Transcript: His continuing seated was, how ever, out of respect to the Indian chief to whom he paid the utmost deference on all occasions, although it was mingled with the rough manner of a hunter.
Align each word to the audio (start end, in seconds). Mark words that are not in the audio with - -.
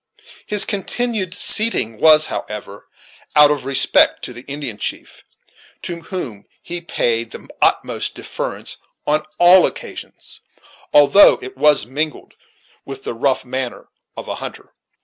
His 0.47 0.65
continuing 0.65 1.31
seated 1.31 1.99
was, 1.99 2.25
how 2.25 2.43
ever, 2.49 2.87
out 3.35 3.51
of 3.51 3.65
respect 3.65 4.25
to 4.25 4.33
the 4.33 4.41
Indian 4.47 4.79
chief 4.79 5.23
to 5.83 6.01
whom 6.01 6.47
he 6.63 6.81
paid 6.81 7.29
the 7.29 7.47
utmost 7.61 8.15
deference 8.15 8.77
on 9.05 9.23
all 9.37 9.67
occasions, 9.67 10.41
although 10.91 11.37
it 11.43 11.55
was 11.55 11.85
mingled 11.85 12.33
with 12.83 13.03
the 13.03 13.13
rough 13.13 13.45
manner 13.45 13.89
of 14.17 14.27
a 14.27 14.37
hunter. 14.41 14.73